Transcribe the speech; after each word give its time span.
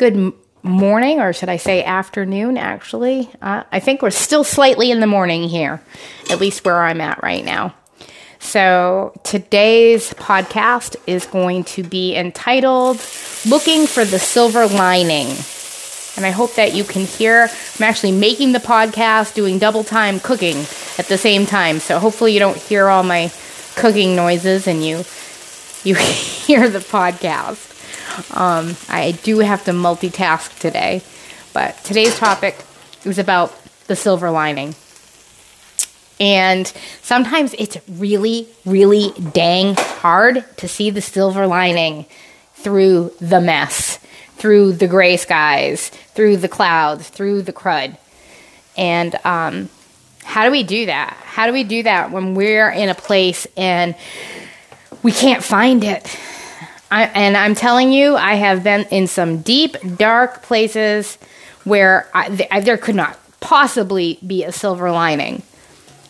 good 0.00 0.32
morning, 0.62 1.20
or 1.20 1.34
should 1.34 1.50
I 1.50 1.58
say 1.58 1.84
afternoon, 1.84 2.56
actually. 2.56 3.28
Uh, 3.42 3.64
I 3.70 3.80
think 3.80 4.00
we're 4.00 4.08
still 4.08 4.44
slightly 4.44 4.90
in 4.90 5.00
the 5.00 5.06
morning 5.06 5.46
here, 5.46 5.82
at 6.30 6.40
least 6.40 6.64
where 6.64 6.82
I'm 6.82 7.02
at 7.02 7.22
right 7.22 7.44
now. 7.44 7.74
So 8.38 9.12
today's 9.24 10.14
podcast 10.14 10.96
is 11.06 11.26
going 11.26 11.64
to 11.64 11.82
be 11.82 12.16
entitled 12.16 12.96
Looking 13.46 13.86
for 13.86 14.06
the 14.06 14.18
Silver 14.18 14.66
Lining. 14.68 15.26
And 16.16 16.24
I 16.24 16.30
hope 16.30 16.54
that 16.54 16.74
you 16.74 16.82
can 16.82 17.04
hear. 17.04 17.50
I'm 17.78 17.82
actually 17.82 18.12
making 18.12 18.52
the 18.52 18.58
podcast, 18.58 19.34
doing 19.34 19.58
double 19.58 19.84
time 19.84 20.18
cooking 20.18 20.56
at 20.96 21.08
the 21.08 21.18
same 21.18 21.44
time. 21.44 21.78
So 21.78 21.98
hopefully 21.98 22.32
you 22.32 22.38
don't 22.38 22.56
hear 22.56 22.88
all 22.88 23.02
my 23.02 23.30
cooking 23.76 24.16
noises 24.16 24.66
and 24.66 24.82
you 24.82 25.04
you 25.84 25.94
hear 26.46 26.70
the 26.70 26.78
podcast. 26.78 27.69
Um, 28.30 28.76
I 28.88 29.18
do 29.22 29.38
have 29.38 29.64
to 29.64 29.72
multitask 29.72 30.58
today, 30.58 31.02
but 31.52 31.76
today's 31.84 32.16
topic 32.18 32.56
is 33.04 33.18
about 33.18 33.56
the 33.86 33.96
silver 33.96 34.30
lining. 34.30 34.74
And 36.20 36.66
sometimes 37.02 37.54
it's 37.58 37.78
really, 37.88 38.46
really 38.66 39.12
dang 39.32 39.74
hard 39.76 40.44
to 40.58 40.68
see 40.68 40.90
the 40.90 41.00
silver 41.00 41.46
lining 41.46 42.04
through 42.54 43.12
the 43.20 43.40
mess, 43.40 43.98
through 44.36 44.72
the 44.72 44.86
gray 44.86 45.16
skies, 45.16 45.88
through 45.88 46.36
the 46.36 46.48
clouds, 46.48 47.08
through 47.08 47.42
the 47.42 47.52
crud. 47.54 47.96
And 48.76 49.14
um, 49.24 49.70
how 50.22 50.44
do 50.44 50.50
we 50.50 50.62
do 50.62 50.86
that? 50.86 51.16
How 51.24 51.46
do 51.46 51.52
we 51.52 51.64
do 51.64 51.82
that 51.84 52.10
when 52.10 52.34
we're 52.34 52.70
in 52.70 52.90
a 52.90 52.94
place 52.94 53.46
and 53.56 53.94
we 55.02 55.12
can't 55.12 55.42
find 55.42 55.82
it? 55.82 56.18
I, 56.90 57.04
and 57.04 57.36
I'm 57.36 57.54
telling 57.54 57.92
you, 57.92 58.16
I 58.16 58.34
have 58.34 58.64
been 58.64 58.84
in 58.90 59.06
some 59.06 59.42
deep, 59.42 59.76
dark 59.96 60.42
places 60.42 61.16
where 61.64 62.08
I, 62.12 62.28
th- 62.28 62.64
there 62.64 62.76
could 62.78 62.96
not 62.96 63.18
possibly 63.40 64.18
be 64.26 64.44
a 64.44 64.52
silver 64.52 64.90
lining. 64.90 65.42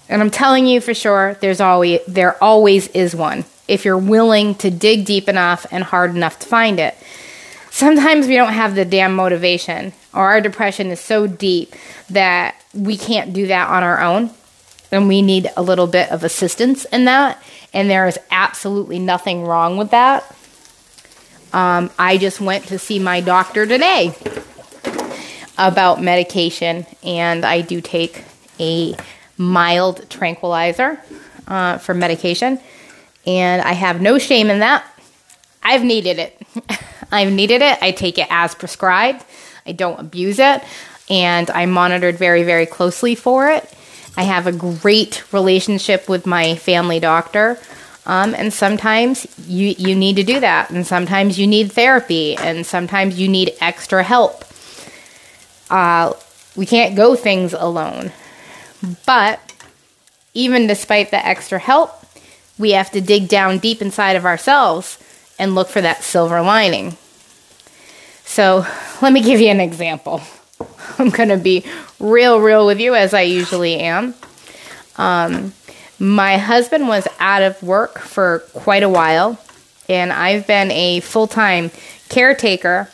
And 0.09 0.21
I'm 0.21 0.31
telling 0.31 0.67
you 0.67 0.81
for 0.81 0.95
sure, 0.95 1.35
there's 1.41 1.61
always 1.61 2.01
there 2.09 2.43
always 2.43 2.89
is 2.89 3.15
one 3.15 3.45
if 3.69 3.85
you're 3.85 3.97
willing 3.97 4.57
to 4.57 4.71
dig 4.71 5.05
deep 5.05 5.29
enough 5.29 5.65
and 5.71 5.85
hard 5.85 6.17
enough 6.17 6.41
to 6.41 6.49
find 6.49 6.81
it. 6.81 6.97
Sometimes 7.71 8.27
we 8.27 8.35
don't 8.35 8.53
have 8.53 8.75
the 8.75 8.85
damn 8.85 9.15
motivation, 9.15 9.93
or 10.13 10.27
our 10.27 10.41
depression 10.41 10.89
is 10.89 10.99
so 10.99 11.29
deep 11.29 11.75
that 12.11 12.57
we 12.75 12.97
can't 12.97 13.33
do 13.33 13.47
that 13.47 13.69
on 13.69 13.85
our 13.85 14.01
own, 14.01 14.31
and 14.91 15.07
we 15.07 15.23
need 15.23 15.49
a 15.57 15.63
little 15.63 15.87
bit 15.87 16.11
of 16.11 16.25
assistance 16.25 16.85
in 16.87 17.05
that. 17.05 17.41
And 17.73 17.89
there 17.89 18.09
is 18.09 18.19
absolutely 18.33 18.99
nothing 18.99 19.45
wrong 19.45 19.77
with 19.77 19.93
that. 19.93 20.25
Um, 21.53 21.91
I 21.99 22.17
just 22.17 22.41
went 22.41 22.67
to 22.67 22.79
see 22.79 22.99
my 22.99 23.21
doctor 23.21 23.67
today 23.67 24.15
about 25.59 26.01
medication, 26.03 26.87
and 27.03 27.45
I 27.45 27.61
do 27.61 27.81
take 27.81 28.25
a 28.59 28.95
mild 29.37 30.09
tranquilizer 30.09 31.01
uh, 31.49 31.79
for 31.79 31.95
medication, 31.95 32.61
and 33.27 33.63
I 33.63 33.73
have 33.73 34.01
no 34.01 34.19
shame 34.19 34.49
in 34.49 34.61
that. 34.61 34.85
I've 35.63 35.85
needed 35.85 36.19
it. 36.19 36.41
I've 37.13 37.33
needed 37.33 37.63
it. 37.63 37.79
I 37.83 37.91
take 37.91 38.19
it 38.19 38.29
as 38.31 38.55
prescribed. 38.55 39.25
I 39.67 39.73
don't 39.73 39.99
abuse 39.99 40.39
it, 40.39 40.63
and 41.09 41.51
I'm 41.51 41.71
monitored 41.73 42.17
very, 42.17 42.45
very 42.45 42.67
closely 42.67 43.15
for 43.15 43.51
it. 43.51 43.69
I 44.17 44.23
have 44.23 44.47
a 44.47 44.53
great 44.53 45.25
relationship 45.33 46.09
with 46.09 46.27
my 46.27 46.55
family 46.55 47.01
doctor. 47.01 47.59
Um, 48.07 48.35
and 48.35 48.53
sometimes 48.53 49.27
you, 49.47 49.75
you 49.79 49.95
need 49.95 50.17
to 50.17 50.25
do 50.25 50.41
that. 50.41 50.71
And 50.71 50.87
sometimes 50.87 51.39
you 51.39 51.47
need 51.47 51.73
therapy. 51.73 52.37
And 52.37 52.67
sometimes 52.67 53.21
you 53.21 53.29
need 53.29 53.55
extra 53.61 54.03
help. 54.03 54.45
Uh, 55.69 56.15
we 56.57 56.67
can't 56.67 56.97
go 56.97 57.15
things 57.15 57.53
alone. 57.53 58.13
But 59.07 59.41
even 60.35 60.67
despite 60.67 61.11
the 61.11 61.25
extra 61.25 61.59
help, 61.59 61.93
we 62.59 62.73
have 62.73 62.91
to 62.93 63.01
dig 63.01 63.29
down 63.29 63.59
deep 63.59 63.81
inside 63.81 64.17
of 64.17 64.25
ourselves 64.25 64.99
and 65.39 65.55
look 65.55 65.69
for 65.69 65.81
that 65.81 66.03
silver 66.03 66.43
lining. 66.43 66.97
So, 68.25 68.65
let 69.03 69.13
me 69.13 69.23
give 69.23 69.41
you 69.41 69.49
an 69.49 69.61
example. 69.61 70.21
I'm 70.99 71.11
going 71.11 71.31
to 71.31 71.37
be 71.37 71.65
real, 71.99 72.41
real 72.41 72.67
with 72.67 72.79
you 72.79 72.95
as 72.95 73.15
I 73.15 73.23
usually 73.23 73.77
am. 73.77 74.15
Um, 74.97 75.53
my 76.01 76.39
husband 76.39 76.89
was 76.89 77.07
out 77.21 77.43
of 77.43 77.63
work 77.63 77.99
for 77.99 78.41
quite 78.55 78.83
a 78.83 78.89
while, 78.89 79.39
and 79.89 80.11
I've 80.11 80.47
been 80.47 80.71
a 80.71 81.01
full 81.01 81.27
time 81.27 81.71
caretaker 82.09 82.87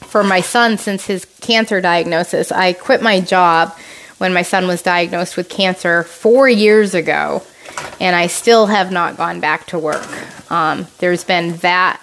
for 0.00 0.24
my 0.24 0.40
son 0.40 0.78
since 0.78 1.06
his 1.06 1.26
cancer 1.40 1.80
diagnosis. 1.80 2.50
I 2.50 2.72
quit 2.72 3.02
my 3.02 3.20
job 3.20 3.76
when 4.16 4.32
my 4.32 4.42
son 4.42 4.66
was 4.66 4.82
diagnosed 4.82 5.36
with 5.36 5.50
cancer 5.50 6.04
four 6.04 6.48
years 6.48 6.94
ago, 6.94 7.42
and 8.00 8.16
I 8.16 8.28
still 8.28 8.66
have 8.66 8.90
not 8.90 9.18
gone 9.18 9.40
back 9.40 9.66
to 9.66 9.78
work. 9.78 10.06
Um, 10.50 10.86
there's 10.98 11.24
been 11.24 11.56
that 11.58 12.00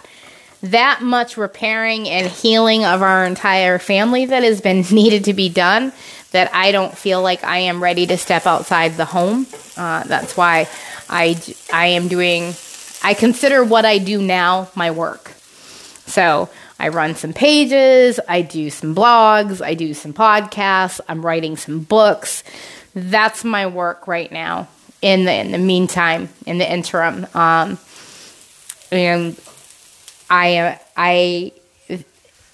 that 0.62 1.02
much 1.02 1.38
repairing 1.38 2.10
and 2.10 2.28
healing 2.28 2.84
of 2.84 3.02
our 3.02 3.26
entire 3.26 3.80
family 3.80 4.26
that 4.26 4.44
has 4.44 4.62
been 4.62 4.82
needed 4.92 5.24
to 5.26 5.34
be 5.34 5.50
done 5.50 5.92
that 6.32 6.54
I 6.54 6.72
don't 6.72 6.96
feel 6.98 7.22
like 7.22 7.44
I 7.44 7.60
am 7.60 7.82
ready 7.82 8.06
to 8.08 8.18
step 8.18 8.46
outside 8.46 8.98
the 8.98 9.06
home. 9.06 9.48
Uh, 9.76 10.04
that's 10.04 10.38
why 10.38 10.68
I, 11.10 11.42
I 11.74 11.88
am 11.88 12.08
doing, 12.08 12.54
I 13.04 13.14
consider 13.14 13.64
what 13.64 13.86
I 13.86 13.98
do 13.98 14.22
now 14.22 14.70
my 14.76 14.92
work. 14.92 15.32
So 16.06 16.50
I 16.80 16.90
run 16.90 17.16
some 17.16 17.34
pages, 17.34 18.20
I 18.28 18.42
do 18.42 18.70
some 18.70 18.96
blogs, 18.96 19.64
I 19.64 19.74
do 19.74 19.94
some 19.94 20.14
podcasts, 20.14 21.00
I'm 21.08 21.26
writing 21.26 21.58
some 21.58 21.82
books. 21.82 22.44
That's 22.96 23.44
my 23.44 23.68
work 23.68 24.08
right 24.08 24.32
now. 24.32 24.68
In 25.02 25.24
the 25.24 25.34
in 25.34 25.52
the 25.52 25.58
meantime, 25.58 26.28
in 26.46 26.58
the 26.58 26.70
interim, 26.70 27.26
um, 27.34 27.78
and 28.92 29.40
I 30.30 30.78
I 30.98 31.54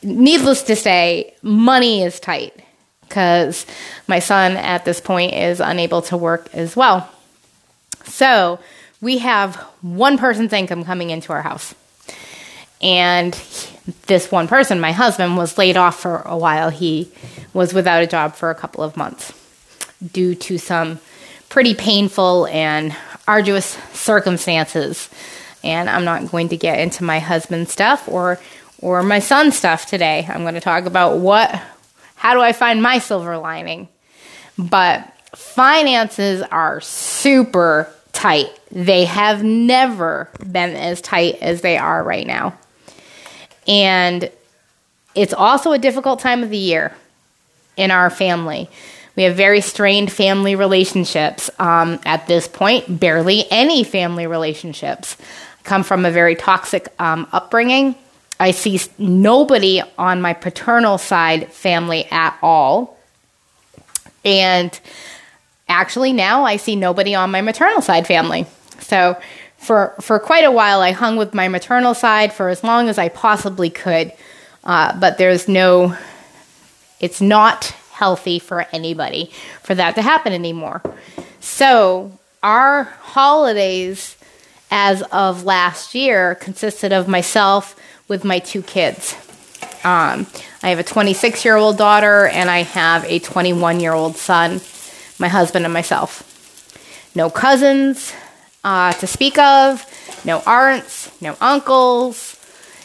needless 0.04 0.62
to 0.64 0.76
say, 0.76 1.34
money 1.42 2.04
is 2.04 2.20
tight 2.20 2.65
because 3.08 3.66
my 4.08 4.20
son 4.20 4.58
at 4.58 4.86
this 4.86 5.00
point 5.00 5.34
is 5.34 5.60
unable 5.60 6.02
to 6.04 6.18
work 6.18 6.50
as 6.54 6.76
well. 6.76 7.10
So 8.06 8.60
we 9.02 9.20
have 9.20 9.56
one 9.82 10.18
person's 10.18 10.54
income 10.54 10.84
coming 10.84 11.10
into 11.10 11.34
our 11.34 11.42
house. 11.42 11.76
And 12.82 13.34
this 14.08 14.32
one 14.32 14.48
person, 14.48 14.80
my 14.80 14.92
husband, 14.92 15.38
was 15.38 15.58
laid 15.58 15.78
off 15.78 16.00
for 16.00 16.18
a 16.26 16.38
while. 16.38 16.70
He 16.70 17.12
was 17.54 17.74
without 17.74 18.04
a 18.04 18.08
job 18.08 18.36
for 18.36 18.50
a 18.50 18.56
couple 18.56 18.84
of 18.84 18.98
months 18.98 19.34
due 20.12 20.36
to 20.36 20.58
some 20.58 21.00
pretty 21.50 21.74
painful 21.74 22.48
and 22.48 22.96
arduous 23.28 23.78
circumstances. 23.94 25.10
And 25.64 25.90
I'm 25.90 26.06
not 26.06 26.30
going 26.30 26.50
to 26.50 26.58
get 26.58 26.80
into 26.80 27.04
my 27.04 27.20
husband's 27.20 27.72
stuff 27.72 28.08
or 28.08 28.40
or 28.82 29.02
my 29.02 29.20
son's 29.20 29.58
stuff 29.58 29.86
today. 29.86 30.28
I'm 30.30 30.42
going 30.42 30.54
to 30.54 30.60
talk 30.60 30.86
about 30.86 31.18
what 31.18 31.60
how 32.16 32.34
do 32.34 32.42
I 32.42 32.54
find 32.54 32.82
my 32.82 33.00
silver 33.00 33.38
lining? 33.38 33.88
But 34.58 35.12
finances 35.36 36.42
are 36.42 36.82
super 36.82 37.90
tight. 38.14 38.50
They 38.72 39.06
have 39.06 39.44
never 39.44 40.30
been 40.40 40.76
as 40.76 41.02
tight 41.02 41.36
as 41.42 41.62
they 41.62 41.78
are 41.78 42.04
right 42.04 42.26
now. 42.26 42.58
And 43.68 44.32
it's 45.14 45.34
also 45.34 45.72
a 45.72 45.80
difficult 45.80 46.20
time 46.20 46.44
of 46.44 46.50
the 46.50 46.58
year 46.58 46.96
in 47.78 47.92
our 47.92 48.10
family. 48.10 48.70
We 49.16 49.24
have 49.24 49.36
very 49.36 49.62
strained 49.62 50.12
family 50.12 50.56
relationships. 50.56 51.50
Um, 51.58 52.00
at 52.06 52.28
this 52.28 52.48
point, 52.48 53.00
barely 53.00 53.46
any 53.50 53.84
family 53.84 54.28
relationships. 54.28 55.18
I 55.60 55.64
come 55.64 55.84
from 55.84 56.06
a 56.06 56.12
very 56.12 56.36
toxic 56.36 56.88
um, 57.00 57.28
upbringing. 57.32 57.96
I 58.40 58.52
see 58.52 58.80
nobody 58.98 59.82
on 59.98 60.22
my 60.22 60.34
paternal 60.34 60.98
side 60.98 61.52
family 61.52 62.06
at 62.12 62.38
all. 62.42 62.98
And 64.24 64.78
actually, 65.70 66.12
now 66.12 66.44
I 66.44 66.58
see 66.58 66.76
nobody 66.76 67.16
on 67.16 67.32
my 67.32 67.42
maternal 67.42 67.82
side 67.82 68.08
family. 68.08 68.46
So, 68.80 69.18
for, 69.58 69.96
for 70.00 70.20
quite 70.20 70.44
a 70.44 70.52
while, 70.52 70.82
I 70.82 70.92
hung 70.92 71.18
with 71.18 71.34
my 71.34 71.48
maternal 71.48 71.94
side 71.96 72.34
for 72.34 72.50
as 72.50 72.64
long 72.64 72.88
as 72.88 73.00
I 73.00 73.10
possibly 73.10 73.70
could. 73.70 74.12
Uh, 74.64 75.00
but 75.00 75.18
there's 75.18 75.48
no, 75.48 75.98
it's 77.00 77.22
not 77.22 77.66
healthy 77.92 78.38
for 78.40 78.68
anybody 78.72 79.32
for 79.64 79.74
that 79.74 79.96
to 79.96 80.02
happen 80.02 80.34
anymore. 80.34 80.82
So, 81.40 82.12
our 82.44 82.84
holidays 82.84 84.18
as 84.70 85.02
of 85.04 85.46
last 85.46 85.96
year 85.96 86.36
consisted 86.36 86.92
of 86.92 87.08
myself 87.08 87.76
with 88.08 88.24
my 88.24 88.40
two 88.40 88.62
kids. 88.62 89.16
Um, 89.84 90.28
I 90.64 90.70
have 90.70 90.80
a 90.80 90.84
26 90.84 91.46
year 91.46 91.56
old 91.56 91.78
daughter 91.78 92.28
and 92.28 92.50
I 92.50 92.64
have 92.64 93.06
a 93.06 93.20
21 93.20 93.80
year 93.80 93.94
old 93.94 94.16
son, 94.18 94.62
my 95.20 95.28
husband 95.28 95.66
and 95.66 95.74
myself. 95.74 96.32
No 97.16 97.30
cousins 97.30 98.14
uh, 98.64 98.94
to 98.94 99.08
speak 99.08 99.38
of, 99.38 99.86
no 100.26 100.42
aunts, 100.46 101.12
no 101.22 101.38
uncles, 101.40 102.36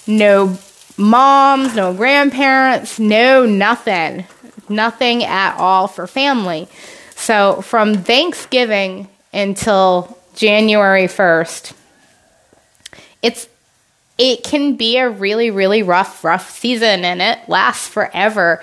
no 0.06 0.58
moms, 0.96 1.74
no 1.74 1.94
grandparents, 1.94 2.98
no 2.98 3.46
nothing. 3.46 4.26
Nothing 4.68 5.24
at 5.24 5.56
all 5.56 5.88
for 5.88 6.06
family. 6.06 6.68
So 7.16 7.60
from 7.62 7.96
Thanksgiving 7.96 9.08
until 9.32 10.16
January 10.36 11.06
1st, 11.06 11.72
it's 13.20 13.48
it 14.20 14.44
can 14.44 14.76
be 14.76 14.98
a 14.98 15.08
really 15.08 15.50
really 15.50 15.82
rough 15.82 16.22
rough 16.22 16.50
season 16.50 17.04
and 17.04 17.22
it 17.22 17.38
lasts 17.48 17.88
forever. 17.88 18.62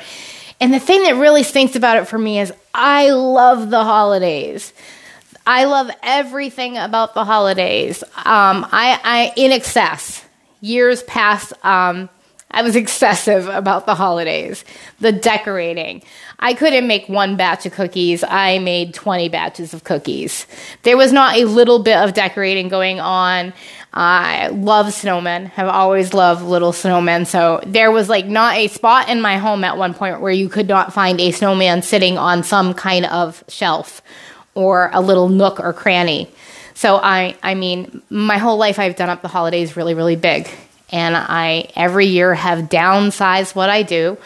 And 0.60 0.74
the 0.74 0.80
thing 0.80 1.04
that 1.04 1.16
really 1.16 1.44
stinks 1.44 1.76
about 1.76 1.98
it 1.98 2.08
for 2.08 2.18
me 2.18 2.40
is 2.40 2.54
I 2.74 3.10
love 3.12 3.70
the 3.70 3.84
holidays. 3.84 4.74
I 5.46 5.66
love 5.66 5.90
everything 6.04 6.78
about 6.78 7.14
the 7.14 7.24
holidays. 7.24 8.04
Um, 8.04 8.66
I, 8.72 9.00
I 9.04 9.34
in 9.36 9.52
excess. 9.52 10.24
Years 10.60 11.04
past, 11.04 11.54
um, 11.64 12.10
I 12.52 12.62
was 12.62 12.76
excessive 12.84 13.48
about 13.48 13.86
the 13.86 13.96
holidays, 13.96 14.64
the 15.00 15.12
decorating. 15.12 16.04
I 16.40 16.54
couldn't 16.54 16.88
make 16.88 17.10
one 17.10 17.36
batch 17.36 17.66
of 17.66 17.74
cookies. 17.74 18.24
I 18.24 18.60
made 18.60 18.94
20 18.94 19.30
batches 19.30 19.74
of 19.74 19.84
cookies. 19.84 20.46
There 20.84 20.98
was 20.98 21.12
not 21.12 21.36
a 21.36 21.46
little 21.46 21.80
bit 21.80 21.98
of 21.98 22.14
decorating 22.14 22.70
going 22.70 23.00
on. 23.00 23.54
I 23.94 24.50
love 24.50 24.88
snowmen, 24.88 25.48
have 25.52 25.70
always 25.70 26.14
loved 26.14 26.44
little 26.44 26.72
snowmen. 26.72 27.26
So 27.26 27.62
there 27.66 27.92
was 27.92 28.10
like 28.10 28.28
not 28.28 28.56
a 28.56 28.68
spot 28.68 29.10
in 29.10 29.22
my 29.22 29.38
home 29.38 29.64
at 29.64 29.78
one 29.78 29.94
point 29.94 30.22
where 30.22 30.32
you 30.32 30.50
could 30.50 30.68
not 30.68 30.94
find 30.94 31.20
a 31.20 31.32
snowman 31.32 31.82
sitting 31.82 32.18
on 32.18 32.44
some 32.44 32.74
kind 32.74 33.06
of 33.08 33.44
shelf 33.48 34.02
or 34.54 34.92
a 34.94 35.02
little 35.02 35.30
nook 35.30 35.60
or 35.60 35.74
cranny. 35.74 36.30
So 36.76 36.98
I, 36.98 37.36
I 37.42 37.56
mean, 37.56 38.04
my 38.12 38.38
whole 38.38 38.58
life 38.58 38.78
I've 38.78 38.96
done 38.96 39.10
up 39.10 39.24
the 39.24 39.28
holidays 39.28 39.76
really, 39.76 39.96
really 39.96 40.16
big 40.16 40.48
and 40.90 41.16
I 41.16 41.70
every 41.76 42.08
year 42.08 42.34
have 42.34 42.70
downsized 42.70 43.56
what 43.56 43.70
I 43.70 43.84
do. 43.84 44.18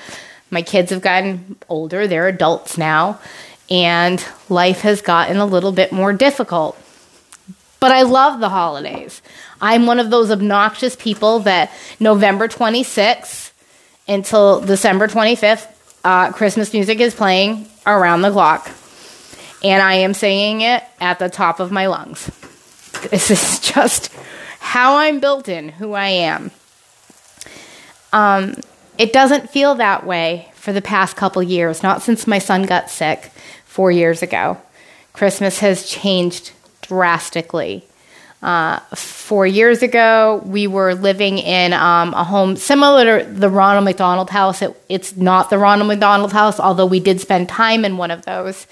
My 0.49 0.61
kids 0.61 0.91
have 0.91 1.01
gotten 1.01 1.57
older, 1.69 2.07
they're 2.07 2.27
adults 2.27 2.77
now, 2.77 3.19
and 3.69 4.23
life 4.49 4.81
has 4.81 5.01
gotten 5.01 5.37
a 5.37 5.45
little 5.45 5.71
bit 5.71 5.91
more 5.91 6.13
difficult. 6.13 6.77
But 7.79 7.91
I 7.91 8.03
love 8.03 8.39
the 8.39 8.49
holidays. 8.49 9.21
I'm 9.59 9.85
one 9.85 9.99
of 9.99 10.09
those 10.09 10.29
obnoxious 10.29 10.95
people 10.95 11.39
that 11.41 11.71
November 11.99 12.47
26th 12.47 13.51
until 14.07 14.61
December 14.61 15.07
25th, 15.07 15.67
uh, 16.03 16.31
Christmas 16.31 16.73
music 16.73 16.99
is 16.99 17.15
playing 17.15 17.67
around 17.85 18.21
the 18.21 18.31
clock. 18.31 18.69
And 19.63 19.81
I 19.81 19.95
am 19.95 20.13
singing 20.13 20.61
it 20.61 20.83
at 20.99 21.19
the 21.19 21.29
top 21.29 21.59
of 21.59 21.71
my 21.71 21.87
lungs. 21.87 22.25
This 23.09 23.31
is 23.31 23.59
just 23.73 24.11
how 24.71 24.95
I'm 24.95 25.19
built 25.19 25.49
in, 25.49 25.67
who 25.67 25.91
I 25.91 26.07
am. 26.07 26.49
Um, 28.13 28.55
it 28.97 29.11
doesn't 29.11 29.49
feel 29.49 29.75
that 29.75 30.05
way 30.05 30.49
for 30.53 30.71
the 30.71 30.81
past 30.81 31.17
couple 31.17 31.43
years, 31.43 31.83
not 31.83 32.01
since 32.01 32.25
my 32.25 32.39
son 32.39 32.63
got 32.63 32.89
sick 32.89 33.31
four 33.65 33.91
years 33.91 34.21
ago. 34.21 34.57
Christmas 35.11 35.59
has 35.59 35.89
changed 35.89 36.53
drastically. 36.81 37.83
Uh, 38.41 38.79
four 38.95 39.45
years 39.45 39.83
ago, 39.83 40.41
we 40.45 40.67
were 40.67 40.95
living 40.95 41.37
in 41.37 41.73
um, 41.73 42.13
a 42.13 42.23
home 42.23 42.55
similar 42.55 43.25
to 43.25 43.29
the 43.29 43.49
Ronald 43.49 43.83
McDonald 43.83 44.29
House. 44.29 44.61
It, 44.61 44.81
it's 44.87 45.17
not 45.17 45.49
the 45.49 45.57
Ronald 45.57 45.89
McDonald 45.89 46.31
House, 46.31 46.61
although 46.61 46.85
we 46.85 47.01
did 47.01 47.19
spend 47.19 47.49
time 47.49 47.83
in 47.83 47.97
one 47.97 48.09
of 48.09 48.23
those. 48.23 48.67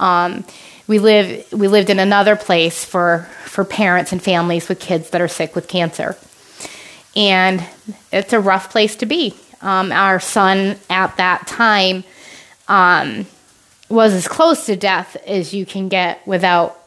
Um, 0.00 0.46
we 0.86 0.98
live 0.98 1.46
we 1.52 1.68
lived 1.68 1.90
in 1.90 1.98
another 1.98 2.36
place 2.36 2.84
for 2.84 3.28
for 3.44 3.64
parents 3.64 4.12
and 4.12 4.22
families 4.22 4.68
with 4.68 4.80
kids 4.80 5.10
that 5.10 5.20
are 5.20 5.28
sick 5.28 5.54
with 5.54 5.68
cancer, 5.68 6.16
and 7.16 7.64
it's 8.12 8.32
a 8.32 8.40
rough 8.40 8.70
place 8.70 8.96
to 8.96 9.06
be. 9.06 9.34
Um, 9.60 9.92
our 9.92 10.20
son 10.20 10.76
at 10.90 11.16
that 11.16 11.46
time 11.46 12.04
um, 12.68 13.26
was 13.88 14.12
as 14.12 14.28
close 14.28 14.66
to 14.66 14.76
death 14.76 15.16
as 15.26 15.54
you 15.54 15.64
can 15.64 15.88
get 15.88 16.26
without 16.26 16.78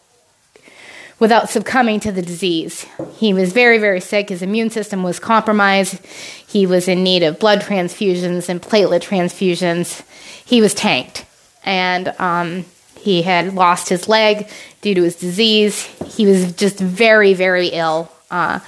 without 1.20 1.50
succumbing 1.50 2.00
to 2.02 2.12
the 2.12 2.22
disease. 2.22 2.86
He 3.16 3.34
was 3.34 3.52
very, 3.52 3.80
very 3.80 4.00
sick. 4.00 4.30
His 4.30 4.42
immune 4.42 4.70
system 4.70 5.02
was 5.02 5.20
compromised. 5.20 6.06
He 6.06 6.68
was 6.68 6.88
in 6.88 7.04
need 7.04 7.24
of 7.24 7.40
blood 7.40 7.62
transfusions 7.62 8.50
and 8.50 8.62
platelet 8.62 9.02
transfusions. 9.02 10.04
He 10.46 10.62
was 10.62 10.74
tanked. 10.76 11.26
And 11.66 12.10
um, 12.20 12.66
he 13.08 13.22
had 13.22 13.56
lost 13.56 13.88
his 13.88 14.10
leg 14.10 14.50
due 14.82 14.94
to 14.94 15.04
his 15.04 15.16
disease. 15.16 15.86
He 16.18 16.26
was 16.26 16.52
just 16.52 16.78
very, 16.78 17.34
very 17.34 17.70
ill, 17.70 18.12
uh, 18.30 18.60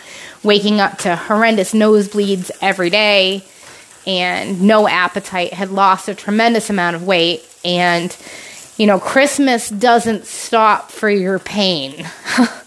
waking 0.43 0.79
up 0.79 0.97
to 0.99 1.17
horrendous 1.17 1.73
nosebleeds 1.73 2.49
every 2.61 2.89
day 2.89 3.43
and 4.07 4.61
no 4.61 4.87
appetite, 4.87 5.51
had 5.51 5.71
lost 5.71 6.07
a 6.07 6.15
tremendous 6.15 6.69
amount 6.69 6.95
of 6.95 7.05
weight. 7.05 7.45
And, 7.65 8.15
you 8.77 8.87
know, 8.87 8.97
Christmas 8.97 9.69
doesn't 9.69 10.23
stop 10.23 10.89
for 10.89 11.09
your 11.09 11.39
pain. 11.39 12.05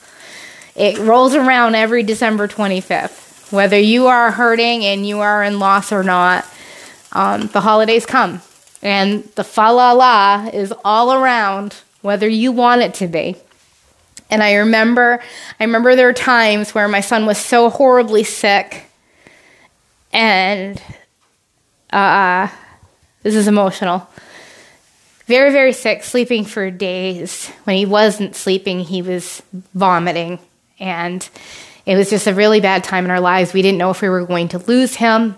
it 0.77 0.99
rolls 0.99 1.35
around 1.35 1.75
every 1.75 2.03
December 2.03 2.49
25th. 2.49 3.51
Whether 3.51 3.79
you 3.79 4.09
are 4.09 4.31
hurting 4.31 4.85
and 4.85 5.09
you 5.09 5.21
are 5.21 5.43
in 5.43 5.59
loss 5.59 5.91
or 5.91 6.03
not, 6.03 6.45
um, 7.13 7.47
the 7.47 7.63
holidays 7.63 8.05
come. 8.05 8.43
And 8.83 9.25
the 9.37 9.45
fa 9.45 9.73
la 9.73 9.93
la 9.93 10.49
is 10.53 10.73
all 10.85 11.13
around, 11.13 11.77
whether 12.01 12.29
you 12.29 12.51
want 12.51 12.83
it 12.83 12.95
to 12.95 13.07
be. 13.07 13.37
And 14.29 14.43
I 14.43 14.55
remember, 14.55 15.23
I 15.61 15.65
remember 15.65 15.95
there 15.95 16.07
were 16.07 16.13
times 16.13 16.75
where 16.75 16.89
my 16.89 17.01
son 17.01 17.27
was 17.27 17.39
so 17.39 17.71
horribly 17.71 18.25
sick, 18.25 18.85
and 20.13 20.83
uh, 21.91 22.49
this 23.23 23.35
is 23.35 23.47
emotional. 23.47 24.09
Very, 25.27 25.53
very 25.53 25.73
sick, 25.73 26.03
sleeping 26.03 26.45
for 26.45 26.71
days. 26.71 27.49
When 27.65 27.77
he 27.77 27.87
wasn't 27.87 28.35
sleeping, 28.35 28.81
he 28.81 29.03
was 29.03 29.43
vomiting, 29.75 30.39
and 30.81 31.29
it 31.87 31.97
was 31.97 32.11
just 32.11 32.27
a 32.27 32.35
really 32.35 32.61
bad 32.61 32.85
time 32.85 33.05
in 33.05 33.11
our 33.11 33.21
lives. 33.21 33.53
We 33.53 33.63
didn't 33.63 33.79
know 33.79 33.91
if 33.91 34.03
we 34.03 34.09
were 34.09 34.25
going 34.25 34.49
to 34.49 34.59
lose 34.59 34.97
him. 34.97 35.37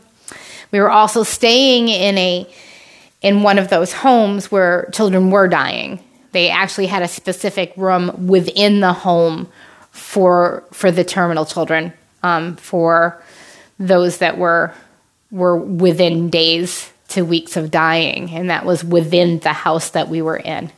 We 0.70 0.81
were 0.81 0.91
also 0.91 1.25
staying 1.25 1.88
in 1.88 2.17
a 2.17 2.49
in 3.24 3.42
one 3.42 3.58
of 3.58 3.70
those 3.70 3.90
homes 3.90 4.52
where 4.52 4.90
children 4.92 5.30
were 5.30 5.48
dying. 5.48 5.98
They 6.32 6.50
actually 6.50 6.88
had 6.88 7.02
a 7.02 7.08
specific 7.08 7.72
room 7.74 8.26
within 8.26 8.80
the 8.80 8.92
home 8.92 9.48
for 9.90 10.62
for 10.72 10.92
the 10.92 11.04
terminal 11.04 11.46
children, 11.46 11.94
um, 12.22 12.56
for 12.56 13.22
those 13.78 14.18
that 14.18 14.36
were 14.36 14.74
were 15.30 15.56
within 15.56 16.28
days 16.28 16.93
to 17.08 17.22
weeks 17.22 17.56
of 17.56 17.70
dying, 17.70 18.31
and 18.31 18.50
that 18.50 18.66
was 18.66 18.84
within 18.84 19.38
the 19.38 19.54
house 19.54 19.90
that 19.90 20.08
we 20.08 20.20
were 20.20 20.36
in. 20.36 20.70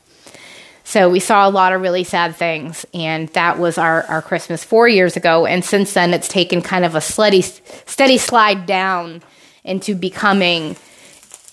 So 0.84 1.10
we 1.10 1.18
saw 1.18 1.48
a 1.48 1.50
lot 1.50 1.72
of 1.72 1.80
really 1.80 2.04
sad 2.04 2.36
things, 2.36 2.86
and 2.94 3.28
that 3.30 3.58
was 3.58 3.76
our, 3.76 4.04
our 4.04 4.22
Christmas 4.22 4.62
four 4.62 4.86
years 4.86 5.16
ago. 5.16 5.44
And 5.44 5.64
since 5.64 5.94
then, 5.94 6.14
it's 6.14 6.28
taken 6.28 6.62
kind 6.62 6.84
of 6.84 6.94
a 6.94 7.00
steady, 7.00 7.42
steady 7.42 8.18
slide 8.18 8.66
down 8.66 9.22
into 9.64 9.96
becoming 9.96 10.76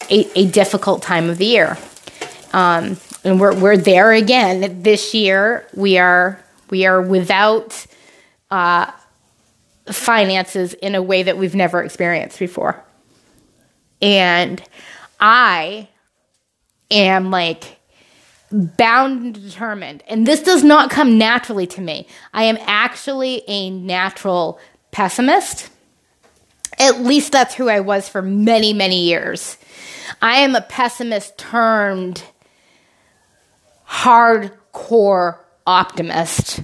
a, 0.09 0.39
a 0.39 0.45
difficult 0.47 1.01
time 1.01 1.29
of 1.29 1.37
the 1.37 1.45
year. 1.45 1.77
Um, 2.51 2.97
and 3.23 3.39
we're, 3.39 3.55
we're 3.57 3.77
there 3.77 4.11
again 4.11 4.83
this 4.83 5.13
year. 5.13 5.67
We 5.75 5.97
are, 5.97 6.43
we 6.69 6.85
are 6.85 7.01
without 7.01 7.85
uh, 8.51 8.91
finances 9.91 10.73
in 10.75 10.95
a 10.95 11.01
way 11.01 11.23
that 11.23 11.37
we've 11.37 11.55
never 11.55 11.83
experienced 11.83 12.39
before. 12.39 12.83
And 14.01 14.61
I 15.19 15.87
am 16.91 17.31
like 17.31 17.79
bound 18.51 19.23
and 19.23 19.33
determined. 19.33 20.03
And 20.07 20.27
this 20.27 20.43
does 20.43 20.63
not 20.63 20.91
come 20.91 21.17
naturally 21.17 21.65
to 21.67 21.81
me. 21.81 22.07
I 22.33 22.43
am 22.43 22.57
actually 22.61 23.43
a 23.47 23.69
natural 23.69 24.59
pessimist. 24.91 25.69
At 26.83 27.01
least 27.01 27.31
that's 27.31 27.55
who 27.55 27.69
I 27.69 27.79
was 27.79 28.09
for 28.09 28.21
many, 28.21 28.73
many 28.73 29.05
years. 29.05 29.57
I 30.21 30.39
am 30.39 30.55
a 30.55 30.61
pessimist 30.61 31.37
turned 31.37 32.23
hardcore 33.87 35.37
optimist. 35.65 36.61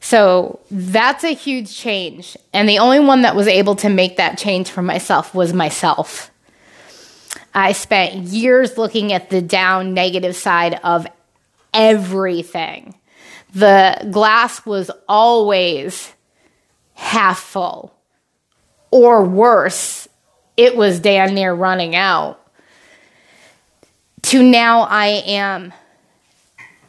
So 0.00 0.60
that's 0.70 1.24
a 1.24 1.34
huge 1.34 1.76
change. 1.76 2.36
And 2.52 2.68
the 2.68 2.78
only 2.78 3.00
one 3.00 3.22
that 3.22 3.36
was 3.36 3.46
able 3.46 3.76
to 3.76 3.88
make 3.88 4.16
that 4.16 4.38
change 4.38 4.70
for 4.70 4.82
myself 4.82 5.34
was 5.34 5.52
myself. 5.52 6.30
I 7.54 7.72
spent 7.72 8.14
years 8.14 8.78
looking 8.78 9.12
at 9.12 9.28
the 9.28 9.42
down 9.42 9.92
negative 9.92 10.34
side 10.34 10.80
of 10.82 11.06
everything. 11.74 12.94
The 13.54 14.08
glass 14.10 14.64
was 14.64 14.90
always 15.06 16.12
half 16.94 17.38
full, 17.38 17.91
or 18.92 19.24
worse, 19.24 20.06
it 20.56 20.76
was 20.76 21.00
damn 21.00 21.34
near 21.34 21.52
running 21.52 21.96
out. 21.96 22.38
To 24.22 24.40
now, 24.40 24.82
I 24.82 25.06
am, 25.26 25.72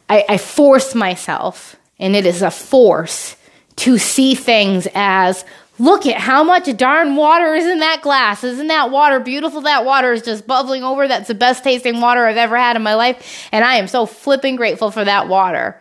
I, 0.08 0.24
I 0.28 0.38
force 0.38 0.94
myself, 0.94 1.74
and 1.98 2.14
it 2.14 2.26
is 2.26 2.42
a 2.42 2.52
force 2.52 3.34
to 3.76 3.98
see 3.98 4.36
things 4.36 4.86
as 4.94 5.44
Look 5.78 6.06
at 6.06 6.20
how 6.20 6.44
much 6.44 6.74
darn 6.76 7.16
water 7.16 7.54
is 7.54 7.66
in 7.66 7.80
that 7.80 8.00
glass. 8.00 8.44
Isn't 8.44 8.68
that 8.68 8.92
water 8.92 9.18
beautiful? 9.18 9.62
That 9.62 9.84
water 9.84 10.12
is 10.12 10.22
just 10.22 10.46
bubbling 10.46 10.84
over. 10.84 11.08
That's 11.08 11.26
the 11.26 11.34
best 11.34 11.64
tasting 11.64 12.00
water 12.00 12.26
I've 12.26 12.36
ever 12.36 12.56
had 12.56 12.76
in 12.76 12.82
my 12.82 12.94
life. 12.94 13.48
And 13.50 13.64
I 13.64 13.76
am 13.76 13.88
so 13.88 14.06
flipping 14.06 14.54
grateful 14.54 14.92
for 14.92 15.04
that 15.04 15.26
water. 15.26 15.76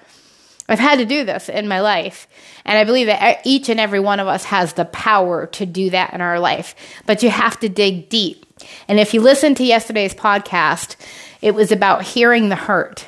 I've 0.69 0.79
had 0.79 0.99
to 0.99 1.05
do 1.05 1.25
this 1.25 1.49
in 1.49 1.67
my 1.67 1.81
life. 1.81 2.27
And 2.65 2.77
I 2.77 2.83
believe 2.83 3.07
that 3.07 3.41
each 3.43 3.69
and 3.69 3.79
every 3.79 3.99
one 3.99 4.19
of 4.19 4.27
us 4.27 4.45
has 4.45 4.73
the 4.73 4.85
power 4.85 5.47
to 5.47 5.65
do 5.65 5.89
that 5.89 6.13
in 6.13 6.21
our 6.21 6.39
life. 6.39 6.75
But 7.05 7.21
you 7.21 7.29
have 7.29 7.59
to 7.59 7.69
dig 7.69 8.09
deep. 8.09 8.45
And 8.87 8.99
if 8.99 9.13
you 9.13 9.21
listen 9.21 9.55
to 9.55 9.63
yesterday's 9.63 10.13
podcast, 10.13 10.95
it 11.41 11.53
was 11.53 11.71
about 11.71 12.03
hearing 12.03 12.49
the 12.49 12.55
hurt. 12.55 13.07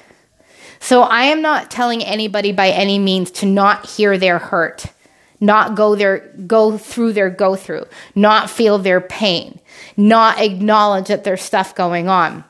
So 0.80 1.02
I 1.02 1.24
am 1.24 1.42
not 1.42 1.72
telling 1.72 2.04
anybody 2.04 2.52
by 2.52 2.70
any 2.70 3.00
means 3.00 3.32
to 3.32 3.46
not 3.46 3.90
hear 3.90 4.18
their 4.18 4.38
hurt, 4.38 4.86
not 5.40 5.76
go 5.76 5.96
their 5.96 6.20
go 6.46 6.78
through 6.78 7.14
their 7.14 7.30
go 7.30 7.56
through, 7.56 7.86
not 8.14 8.50
feel 8.50 8.78
their 8.78 9.02
pain, 9.02 9.60
not 9.96 10.40
acknowledge 10.40 11.08
that 11.08 11.24
there's 11.24 11.42
stuff 11.42 11.74
going 11.74 12.10
on. 12.10 12.44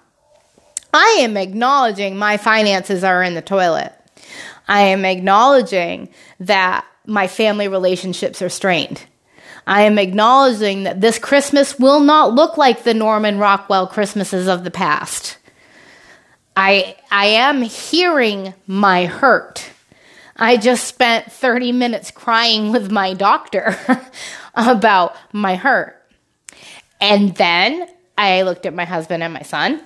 I 0.94 1.20
am 1.20 1.38
acknowledging 1.38 2.18
my 2.18 2.38
finances 2.38 3.04
are 3.04 3.22
in 3.22 3.36
the 3.36 3.42
toilet. 3.42 3.94
I 4.68 4.82
am 4.82 5.06
acknowledging 5.06 6.10
that 6.40 6.86
my 7.06 7.28
family 7.28 7.68
relationships 7.68 8.42
are 8.42 8.50
strained. 8.50 9.04
I 9.68 9.84
am 9.84 9.98
acknowledging 9.98 10.84
that 10.84 11.02
this 11.02 11.18
Christmas 11.18 11.80
will 11.80 12.00
not 12.00 12.34
look 12.34 12.58
like 12.58 12.84
the 12.84 12.94
Norman 12.94 13.40
Rockwell 13.40 13.88
Christmases 13.88 14.48
of 14.48 14.64
the 14.64 14.72
past. 14.72 15.38
I, 16.56 16.96
I 17.12 17.26
am 17.28 17.62
hearing 17.62 18.54
my 18.68 19.06
hurt. 19.06 19.70
I 20.36 20.58
just 20.58 20.86
spent 20.86 21.32
30 21.32 21.72
minutes 21.72 22.12
crying 22.12 22.72
with 22.72 22.92
my 22.92 23.14
doctor 23.14 23.78
about 24.56 25.16
my 25.32 25.56
hurt. 25.56 26.02
And 27.02 27.36
then 27.36 27.88
I 28.18 28.44
looked 28.44 28.66
at 28.66 28.74
my 28.74 28.86
husband 28.86 29.24
and 29.24 29.34
my 29.34 29.42
son 29.42 29.82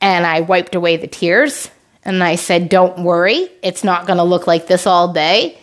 and 0.00 0.26
I 0.26 0.40
wiped 0.40 0.74
away 0.74 0.96
the 0.96 1.06
tears 1.06 1.70
and 2.08 2.24
I 2.24 2.36
said, 2.36 2.70
Don't 2.70 3.04
worry, 3.04 3.50
it's 3.62 3.84
not 3.84 4.06
going 4.06 4.16
to 4.16 4.24
look 4.24 4.46
like 4.46 4.66
this 4.66 4.86
all 4.86 5.12
day. 5.12 5.58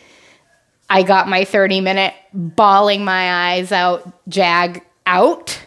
I 0.88 1.02
got 1.02 1.28
my 1.28 1.44
30 1.44 1.82
minute 1.82 2.14
bawling 2.34 3.04
my 3.04 3.54
eyes 3.54 3.72
out, 3.72 4.08
jag 4.30 4.84
out. 5.08 5.60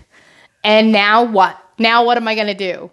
And 0.62 0.92
now 0.92 1.25
what? 1.25 1.61
Now 1.78 2.04
what 2.04 2.16
am 2.16 2.28
I 2.28 2.37
going 2.37 2.47
to 2.47 2.54
do? 2.54 2.90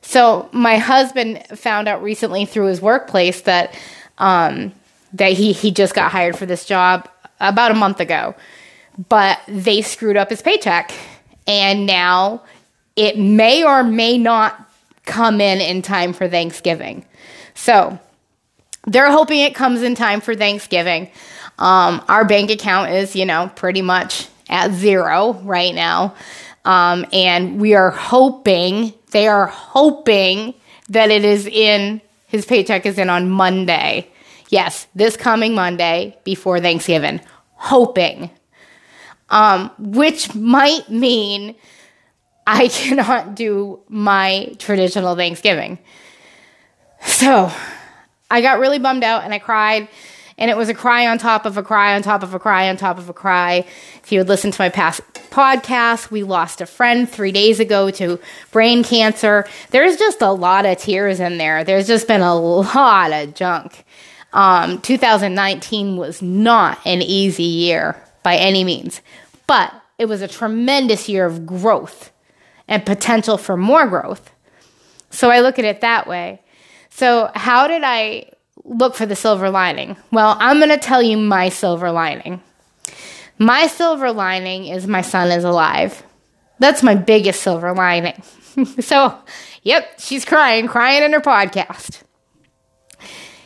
So 0.00 0.48
my 0.52 0.78
husband 0.78 1.44
found 1.54 1.86
out 1.86 2.02
recently 2.02 2.46
through 2.46 2.66
his 2.66 2.80
workplace 2.80 3.42
that 3.42 3.78
um, 4.16 4.72
that 5.12 5.32
he 5.32 5.52
he 5.52 5.70
just 5.70 5.94
got 5.94 6.10
hired 6.10 6.36
for 6.36 6.46
this 6.46 6.64
job 6.64 7.08
about 7.40 7.70
a 7.70 7.74
month 7.74 8.00
ago, 8.00 8.34
but 9.10 9.38
they 9.46 9.82
screwed 9.82 10.16
up 10.16 10.30
his 10.30 10.40
paycheck, 10.40 10.92
and 11.46 11.84
now 11.84 12.42
it 12.96 13.18
may 13.18 13.62
or 13.64 13.82
may 13.82 14.16
not 14.16 14.68
come 15.04 15.40
in 15.40 15.60
in 15.60 15.82
time 15.82 16.12
for 16.12 16.28
Thanksgiving. 16.28 17.04
So 17.58 17.98
they're 18.86 19.10
hoping 19.10 19.40
it 19.40 19.54
comes 19.54 19.82
in 19.82 19.96
time 19.96 20.20
for 20.20 20.34
Thanksgiving. 20.36 21.10
Um, 21.58 22.02
our 22.08 22.24
bank 22.24 22.50
account 22.50 22.92
is, 22.92 23.16
you 23.16 23.26
know, 23.26 23.50
pretty 23.56 23.82
much 23.82 24.28
at 24.48 24.70
zero 24.72 25.34
right 25.42 25.74
now. 25.74 26.14
Um, 26.64 27.04
and 27.12 27.60
we 27.60 27.74
are 27.74 27.90
hoping, 27.90 28.94
they 29.10 29.26
are 29.26 29.46
hoping 29.46 30.54
that 30.88 31.10
it 31.10 31.24
is 31.24 31.46
in, 31.46 32.00
his 32.28 32.46
paycheck 32.46 32.86
is 32.86 32.96
in 32.96 33.10
on 33.10 33.28
Monday. 33.28 34.08
Yes, 34.50 34.86
this 34.94 35.16
coming 35.16 35.56
Monday 35.56 36.16
before 36.22 36.60
Thanksgiving. 36.60 37.20
Hoping. 37.54 38.30
Um, 39.30 39.72
which 39.78 40.32
might 40.32 40.88
mean 40.88 41.56
I 42.46 42.68
cannot 42.72 43.34
do 43.34 43.80
my 43.88 44.54
traditional 44.58 45.16
Thanksgiving. 45.16 45.80
So 47.06 47.50
I 48.30 48.40
got 48.42 48.60
really 48.60 48.78
bummed 48.78 49.02
out 49.02 49.24
and 49.24 49.34
I 49.34 49.38
cried. 49.38 49.88
And 50.36 50.52
it 50.52 50.56
was 50.56 50.68
a 50.68 50.74
cry 50.74 51.08
on 51.08 51.18
top 51.18 51.46
of 51.46 51.56
a 51.56 51.64
cry 51.64 51.96
on 51.96 52.02
top 52.02 52.22
of 52.22 52.32
a 52.32 52.38
cry 52.38 52.68
on 52.68 52.76
top 52.76 52.98
of 52.98 53.08
a 53.08 53.12
cry. 53.12 53.66
If 54.04 54.12
you 54.12 54.20
would 54.20 54.28
listen 54.28 54.52
to 54.52 54.62
my 54.62 54.68
past 54.68 55.02
podcast, 55.30 56.12
we 56.12 56.22
lost 56.22 56.60
a 56.60 56.66
friend 56.66 57.08
three 57.08 57.32
days 57.32 57.58
ago 57.58 57.90
to 57.92 58.20
brain 58.52 58.84
cancer. 58.84 59.46
There's 59.70 59.96
just 59.96 60.22
a 60.22 60.30
lot 60.30 60.64
of 60.64 60.78
tears 60.78 61.18
in 61.18 61.38
there. 61.38 61.64
There's 61.64 61.88
just 61.88 62.06
been 62.06 62.20
a 62.20 62.36
lot 62.36 63.12
of 63.12 63.34
junk. 63.34 63.84
Um, 64.32 64.80
2019 64.80 65.96
was 65.96 66.22
not 66.22 66.78
an 66.86 67.02
easy 67.02 67.42
year 67.42 68.00
by 68.22 68.36
any 68.36 68.62
means, 68.62 69.00
but 69.48 69.74
it 69.98 70.06
was 70.06 70.22
a 70.22 70.28
tremendous 70.28 71.08
year 71.08 71.26
of 71.26 71.46
growth 71.46 72.12
and 72.68 72.86
potential 72.86 73.38
for 73.38 73.56
more 73.56 73.88
growth. 73.88 74.30
So 75.10 75.30
I 75.30 75.40
look 75.40 75.58
at 75.58 75.64
it 75.64 75.80
that 75.80 76.06
way. 76.06 76.42
So, 76.90 77.30
how 77.34 77.68
did 77.68 77.82
I 77.84 78.30
look 78.64 78.94
for 78.94 79.06
the 79.06 79.16
silver 79.16 79.50
lining? 79.50 79.96
Well, 80.10 80.36
I'm 80.38 80.58
going 80.58 80.70
to 80.70 80.78
tell 80.78 81.02
you 81.02 81.16
my 81.16 81.48
silver 81.48 81.90
lining. 81.90 82.42
My 83.38 83.66
silver 83.68 84.12
lining 84.12 84.66
is 84.66 84.86
my 84.86 85.00
son 85.00 85.30
is 85.30 85.44
alive. 85.44 86.02
That's 86.58 86.82
my 86.82 86.96
biggest 86.96 87.42
silver 87.42 87.72
lining. 87.72 88.20
so, 88.80 89.16
yep, 89.62 89.88
she's 89.98 90.24
crying, 90.24 90.66
crying 90.66 91.04
in 91.04 91.12
her 91.12 91.20
podcast. 91.20 92.02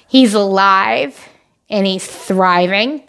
He's 0.08 0.34
alive 0.34 1.28
and 1.68 1.86
he's 1.86 2.06
thriving. 2.06 3.06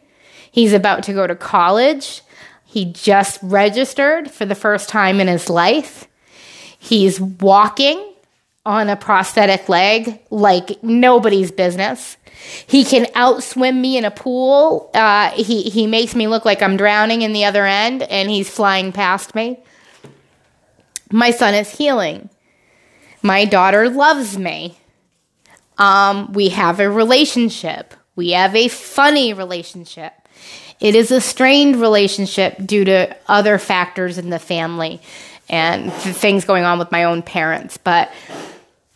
He's 0.52 0.74
about 0.74 1.04
to 1.04 1.14
go 1.14 1.26
to 1.26 1.36
college. 1.36 2.22
He 2.66 2.86
just 2.86 3.40
registered 3.42 4.30
for 4.30 4.46
the 4.46 4.56
first 4.56 4.90
time 4.90 5.20
in 5.20 5.28
his 5.28 5.50
life. 5.50 6.08
He's 6.78 7.20
walking 7.20 8.13
on 8.66 8.90
a 8.90 8.96
prosthetic 8.96 9.68
leg 9.68 10.20
like 10.30 10.82
nobody's 10.84 11.52
business. 11.52 12.18
He 12.66 12.84
can 12.84 13.06
outswim 13.14 13.80
me 13.80 13.98
in 13.98 14.06
a 14.06 14.12
pool. 14.12 14.90
Uh, 14.94 15.32
he, 15.32 15.64
he 15.64 15.88
makes 15.88 16.16
me 16.16 16.28
look 16.28 16.46
like 16.46 16.62
I'm 16.62 16.78
drowning 16.78 17.22
in 17.22 17.34
the 17.34 17.46
other 17.46 17.66
end, 17.66 18.04
and 18.04 18.30
he's 18.30 18.50
flying 18.50 18.92
past 18.92 19.36
me. 19.36 19.60
My 21.12 21.32
son 21.32 21.54
is 21.54 21.70
healing. 21.78 22.30
My 23.22 23.46
daughter 23.46 23.90
loves 23.90 24.38
me. 24.38 24.78
Um, 25.78 26.34
we 26.34 26.50
have 26.50 26.80
a 26.80 26.90
relationship. 26.90 27.94
We 28.16 28.32
have 28.32 28.56
a 28.56 28.68
funny 28.68 29.34
relationship. 29.34 30.14
It 30.80 30.96
is 30.96 31.12
a 31.12 31.22
strained 31.22 31.78
relationship 31.78 32.58
due 32.66 32.84
to 32.86 33.16
other 33.28 33.58
factors 33.58 34.18
in 34.18 34.30
the 34.30 34.40
family 34.40 35.02
and 35.50 35.94
things 35.94 36.46
going 36.46 36.64
on 36.64 36.80
with 36.80 36.92
my 36.92 37.06
own 37.06 37.22
parents. 37.22 37.78
But 37.78 38.12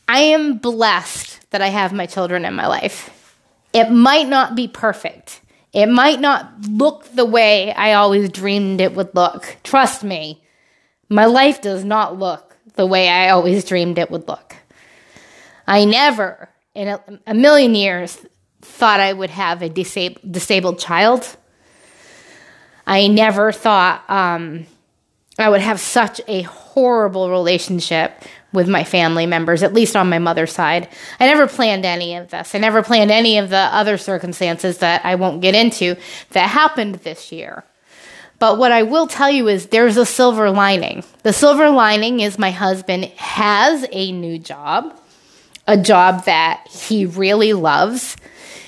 I 0.08 0.20
am 0.20 0.58
blessed 0.58 1.50
that 1.52 1.62
I 1.62 1.68
have 1.68 1.94
my 1.94 2.06
children 2.06 2.46
in 2.46 2.54
my 2.54 2.68
life. 2.68 3.14
It 3.74 3.92
might 3.92 4.28
not 4.28 4.56
be 4.56 4.68
perfect. 4.68 5.42
It 5.74 5.88
might 5.88 6.20
not 6.20 6.62
look 6.68 7.06
the 7.14 7.26
way 7.26 7.74
I 7.74 7.94
always 7.94 8.30
dreamed 8.30 8.82
it 8.82 8.96
would 8.96 9.14
look. 9.14 9.58
Trust 9.64 10.04
me, 10.04 10.42
my 11.10 11.26
life 11.26 11.62
does 11.62 11.84
not 11.84 12.18
look 12.18 12.58
the 12.76 12.86
way 12.86 13.10
I 13.10 13.30
always 13.30 13.66
dreamed 13.66 13.98
it 13.98 14.10
would 14.10 14.28
look. 14.28 14.56
I 15.68 15.84
never, 15.86 16.50
in 16.74 16.88
a, 16.88 17.02
a 17.28 17.34
million 17.34 17.76
years, 17.76 18.26
thought 18.62 19.00
I 19.00 19.12
would 19.12 19.30
have 19.30 19.62
a 19.62 19.70
disab- 19.70 20.32
disabled 20.32 20.80
child. 20.80 21.36
I 22.86 23.08
never 23.08 23.52
thought 23.52 24.10
um, 24.10 24.66
I 25.38 25.50
would 25.50 25.62
have 25.62 25.80
such 25.80 26.22
a 26.28 26.44
horrible 26.44 27.30
relationship 27.30 28.24
with 28.54 28.70
my 28.70 28.84
family 28.84 29.26
members, 29.26 29.64
at 29.64 29.74
least 29.74 29.96
on 29.96 30.10
my 30.10 30.20
mother's 30.20 30.54
side. 30.54 30.88
I 31.20 31.26
never 31.26 31.48
planned 31.48 31.86
any 31.86 32.16
of 32.16 32.30
this. 32.30 32.56
I 32.56 32.60
never 32.60 32.82
planned 32.82 33.12
any 33.12 33.38
of 33.38 33.50
the 33.50 33.58
other 33.58 33.98
circumstances 33.98 34.80
that 34.80 35.06
I 35.06 35.16
won't 35.16 35.42
get 35.42 35.56
into 35.56 35.96
that 36.32 36.50
happened 36.50 36.96
this 36.96 37.32
year. 37.32 37.64
But 38.40 38.58
what 38.58 38.72
I 38.72 38.84
will 38.84 39.08
tell 39.08 39.32
you 39.32 39.48
is 39.48 39.68
there's 39.68 39.98
a 39.98 40.06
silver 40.06 40.52
lining. 40.52 41.04
The 41.24 41.34
silver 41.34 41.70
lining 41.70 42.20
is 42.20 42.38
my 42.38 42.52
husband 42.52 43.06
has 43.18 43.86
a 43.92 44.12
new 44.12 44.38
job, 44.38 44.96
a 45.66 45.78
job 45.78 46.26
that 46.26 46.68
he 46.70 47.06
really 47.06 47.54
loves. 47.54 48.16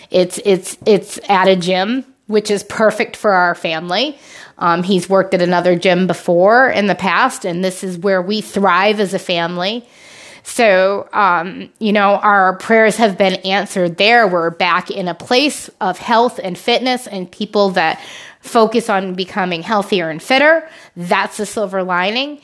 It's 0.09 0.39
it's 0.43 0.75
it's 0.87 1.19
at 1.29 1.47
a 1.47 1.55
gym, 1.55 2.03
which 2.29 2.51
is 2.51 2.61
perfect 2.61 3.15
for 3.15 3.31
our 3.31 3.55
family. 3.55 4.15
Um, 4.59 4.83
he's 4.83 5.09
worked 5.09 5.33
at 5.33 5.41
another 5.41 5.75
gym 5.75 6.05
before 6.05 6.69
in 6.69 6.85
the 6.85 6.93
past, 6.93 7.43
and 7.43 7.65
this 7.65 7.83
is 7.83 7.97
where 7.97 8.21
we 8.21 8.39
thrive 8.39 8.99
as 8.99 9.15
a 9.15 9.19
family. 9.19 9.83
So, 10.43 11.09
um, 11.11 11.71
you 11.79 11.91
know, 11.91 12.17
our 12.17 12.55
prayers 12.57 12.97
have 12.97 13.17
been 13.17 13.33
answered 13.37 13.97
there. 13.97 14.27
We're 14.27 14.51
back 14.51 14.91
in 14.91 15.07
a 15.07 15.15
place 15.15 15.71
of 15.81 15.97
health 15.97 16.39
and 16.43 16.55
fitness 16.55 17.07
and 17.07 17.31
people 17.31 17.71
that 17.71 17.99
focus 18.41 18.91
on 18.91 19.15
becoming 19.15 19.63
healthier 19.63 20.11
and 20.11 20.21
fitter. 20.21 20.69
That's 20.95 21.37
the 21.37 21.47
silver 21.47 21.81
lining. 21.81 22.41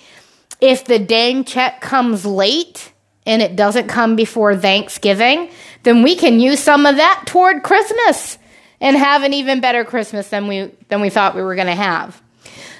If 0.60 0.86
the 0.86 0.98
dang 0.98 1.44
check 1.44 1.80
comes 1.80 2.26
late 2.26 2.92
and 3.28 3.44
it 3.44 3.56
doesn't 3.56 3.88
come 3.88 4.16
before 4.16 4.58
Thanksgiving, 4.58 5.52
then 5.84 6.02
we 6.02 6.16
can 6.16 6.40
use 6.40 6.60
some 6.60 6.88
of 6.88 6.96
that 6.96 7.26
toward 7.28 7.62
Christmas 7.62 8.40
and 8.82 8.98
have 8.98 9.24
an 9.24 9.34
even 9.34 9.62
better 9.62 9.84
Christmas 9.84 10.30
than 10.30 10.48
we 10.48 10.72
than 10.90 11.02
we 11.02 11.10
thought 11.10 11.36
we 11.36 11.44
were 11.44 11.56
going 11.56 11.68
to 11.68 11.76
have. 11.76 12.22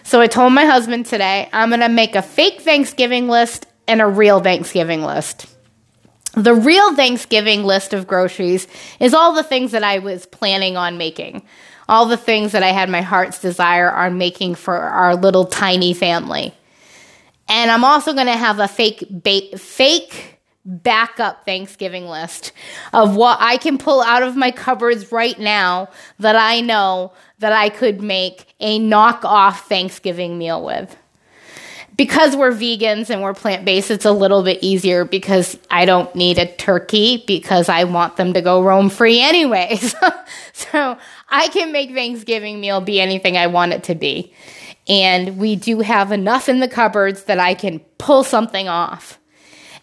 So 0.04 0.22
I 0.22 0.28
told 0.28 0.54
my 0.54 0.66
husband 0.66 1.06
today 1.06 1.50
I'm 1.52 1.70
going 1.70 1.82
to 1.82 1.90
make 1.90 2.16
a 2.16 2.22
fake 2.22 2.62
Thanksgiving 2.62 3.28
list 3.28 3.66
and 3.88 4.02
a 4.02 4.08
real 4.08 4.40
Thanksgiving 4.40 5.04
list. 5.04 5.48
The 6.34 6.54
real 6.54 6.96
Thanksgiving 6.96 7.64
list 7.64 7.94
of 7.94 8.08
groceries 8.08 8.68
is 9.00 9.14
all 9.14 9.34
the 9.34 9.44
things 9.44 9.72
that 9.72 9.84
I 9.84 10.00
was 10.00 10.26
planning 10.26 10.76
on 10.76 10.98
making, 10.98 11.44
all 11.88 12.08
the 12.08 12.18
things 12.18 12.52
that 12.52 12.62
I 12.62 12.72
had 12.72 12.90
my 12.90 13.02
heart's 13.02 13.40
desire 13.40 13.90
on 13.90 14.18
making 14.18 14.56
for 14.56 14.76
our 14.76 15.16
little 15.16 15.46
tiny 15.46 15.94
family. 15.94 16.54
And 17.48 17.72
I'm 17.72 17.86
also 17.86 18.14
going 18.14 18.26
to 18.26 18.34
have 18.34 18.60
a 18.60 18.68
fake 18.68 19.06
ba- 19.10 19.58
fake 19.58 20.35
backup 20.66 21.46
Thanksgiving 21.46 22.08
list 22.08 22.52
of 22.92 23.16
what 23.16 23.38
I 23.40 23.58
can 23.58 23.78
pull 23.78 24.02
out 24.02 24.24
of 24.24 24.36
my 24.36 24.52
cupboards 24.52 25.12
right 25.12 25.38
now 25.40 25.90
that 26.20 26.36
I 26.36 26.62
know 26.62 27.14
that 27.40 27.54
I 27.54 27.70
could 27.70 28.02
make 28.02 28.54
a 28.60 28.80
knockoff 28.80 29.60
Thanksgiving 29.62 30.38
meal 30.38 30.64
with 30.64 30.96
because 31.98 32.36
we're 32.36 32.52
vegans 32.52 33.10
and 33.10 33.22
we're 33.22 33.34
plant 33.34 33.66
based, 33.66 33.92
it's 33.92 34.06
a 34.06 34.12
little 34.12 34.44
bit 34.44 34.60
easier 34.62 35.06
because 35.06 35.58
I 35.70 35.86
don't 35.86 36.14
need 36.16 36.38
a 36.38 36.46
turkey 36.46 37.24
because 37.26 37.70
I 37.70 37.86
want 37.86 38.18
them 38.18 38.34
to 38.34 38.42
go 38.42 38.62
roam 38.62 38.90
free 38.90 39.22
anyways. 39.22 39.96
so 40.54 40.98
I 41.30 41.48
can 41.50 41.72
make 41.72 41.94
Thanksgiving 41.94 42.60
meal 42.60 42.82
be 42.82 43.00
anything 43.00 43.38
I 43.38 43.48
want 43.48 43.74
it 43.74 43.84
to 43.84 43.96
be. 43.96 44.34
And 44.88 45.38
we 45.38 45.56
do 45.56 45.80
have 45.80 46.12
enough 46.12 46.50
in 46.50 46.60
the 46.60 46.68
cupboards 46.68 47.24
that 47.24 47.40
I 47.40 47.54
can 47.54 47.80
pull 47.98 48.24
something 48.24 48.68
off. 48.68 49.20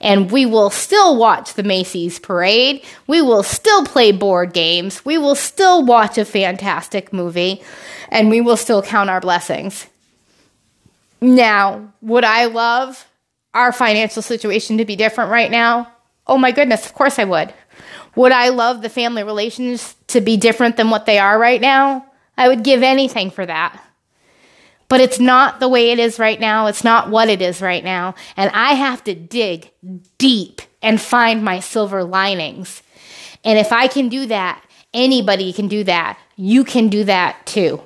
And 0.03 0.31
we 0.31 0.45
will 0.45 0.69
still 0.69 1.17
watch 1.17 1.55
the 1.55 1.63
Macy's 1.63 2.19
parade. 2.19 2.85
We 3.07 3.23
will 3.23 3.45
still 3.45 3.87
play 3.87 4.13
board 4.13 4.53
games. 4.53 5.05
We 5.05 5.17
will 5.17 5.37
still 5.37 5.85
watch 5.85 6.19
a 6.19 6.25
fantastic 6.25 7.13
movie. 7.13 7.63
And 8.11 8.29
we 8.29 8.41
will 8.41 8.57
still 8.57 8.83
count 8.83 9.09
our 9.09 9.21
blessings. 9.21 9.87
Now, 11.21 11.93
would 12.03 12.25
I 12.25 12.47
love 12.47 13.07
our 13.55 13.71
financial 13.73 14.23
situation 14.23 14.79
to 14.79 14.85
be 14.85 14.97
different 14.97 15.31
right 15.31 15.51
now? 15.51 15.91
Oh 16.27 16.37
my 16.37 16.51
goodness, 16.51 16.85
of 16.85 16.95
course 16.95 17.19
I 17.21 17.25
would. 17.25 17.55
Would 18.17 18.33
I 18.33 18.49
love 18.49 18.83
the 18.83 18.89
family 18.89 19.23
relations 19.23 19.95
to 20.09 20.21
be 20.21 20.37
different 20.37 20.77
than 20.77 20.91
what 20.91 21.07
they 21.07 21.19
are 21.19 21.39
right 21.39 21.61
now? 21.61 22.07
I 22.37 22.49
would 22.49 22.65
give 22.65 22.83
anything 22.83 23.31
for 23.31 23.47
that. 23.47 23.81
But 24.89 25.01
it's 25.01 25.19
not 25.19 25.61
the 25.61 25.69
way 25.69 25.91
it 25.91 25.99
is 25.99 26.19
right 26.19 26.39
now. 26.39 26.67
It's 26.67 26.85
not 26.85 27.11
what 27.11 27.29
it 27.29 27.41
is 27.41 27.63
right 27.63 27.83
now. 27.83 28.15
And 28.37 28.51
I 28.55 28.75
have 28.75 29.03
to 29.05 29.15
dig 29.15 29.71
deep 30.19 30.61
and 30.83 31.01
find 31.01 31.45
my 31.45 31.61
silver 31.61 32.05
linings. 32.05 32.83
And 33.45 33.59
if 33.59 33.73
I 33.73 33.89
can 33.89 34.09
do 34.09 34.27
that, 34.27 34.63
anybody 34.93 35.53
can 35.53 35.69
do 35.69 35.85
that. 35.85 36.19
You 36.37 36.65
can 36.65 36.89
do 36.89 37.05
that 37.05 37.47
too. 37.47 37.83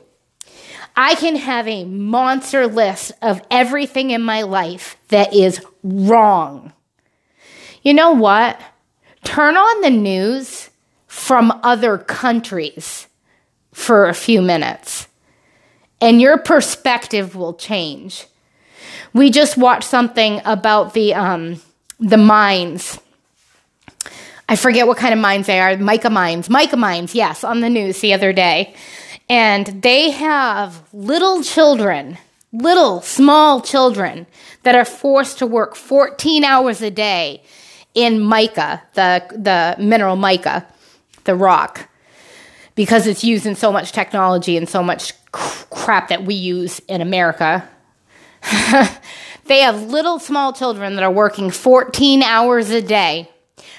I 0.97 1.15
can 1.15 1.37
have 1.37 1.69
a 1.69 1.85
monster 1.85 2.67
list 2.67 3.13
of 3.21 3.43
everything 3.51 4.11
in 4.11 4.23
my 4.23 4.43
life 4.43 4.97
that 5.09 5.35
is 5.35 5.61
wrong. 5.83 6.73
You 7.83 7.93
know 7.95 8.13
what? 8.13 8.59
Turn 9.23 9.57
on 9.57 9.83
the 9.83 9.91
news 9.91 10.71
from 11.07 11.53
other 11.63 11.99
countries 11.99 13.09
for 13.73 14.09
a 14.09 14.15
few 14.15 14.41
minutes, 14.41 15.07
and 16.01 16.21
your 16.21 16.39
perspective 16.39 17.35
will 17.35 17.55
change. 17.55 18.27
We 19.13 19.31
just 19.31 19.57
watched 19.57 19.89
something 19.89 20.41
about 20.45 20.95
the 20.95 21.15
um, 21.15 21.61
the 21.99 22.17
mines. 22.17 22.99
I 24.49 24.57
forget 24.57 24.87
what 24.87 24.99
kind 24.99 25.13
of 25.13 25.19
mines 25.19 25.47
they 25.47 25.59
are. 25.59 25.77
Mica 25.77 26.11
mines. 26.11 26.49
Mica 26.49 26.77
mines, 26.77 27.15
yes, 27.15 27.43
on 27.43 27.61
the 27.61 27.71
news 27.71 28.01
the 28.01 28.13
other 28.13 28.33
day. 28.33 28.75
And 29.29 29.83
they 29.83 30.11
have 30.11 30.83
little 30.93 31.43
children, 31.43 32.19
little 32.53 33.01
small 33.01 33.61
children 33.61 34.27
that 34.63 34.77
are 34.77 34.85
forced 34.85 35.39
to 35.39 35.47
work 35.47 35.75
14 35.75 36.45
hours 36.45 36.81
a 36.81 36.91
day 36.91 37.43
in 37.95 38.21
mica, 38.25 38.83
the, 38.95 39.25
the 39.33 39.83
mineral 39.83 40.17
mica, 40.17 40.65
the 41.25 41.35
rock, 41.35 41.89
because 42.77 43.09
it's 43.09 43.25
used 43.25 43.47
in 43.47 43.57
so 43.57 43.73
much 43.73 43.91
technology 43.91 44.57
and 44.57 44.69
so 44.69 44.83
much 44.83 45.13
crap 45.33 46.09
that 46.09 46.25
we 46.25 46.35
use 46.35 46.79
in 46.81 47.01
America. 47.01 47.69
they 49.47 49.61
have 49.61 49.83
little 49.83 50.21
small 50.21 50.53
children 50.53 50.95
that 50.95 51.03
are 51.03 51.11
working 51.11 51.51
14 51.51 52.23
hours 52.23 52.71
a 52.71 52.81
day 52.81 53.29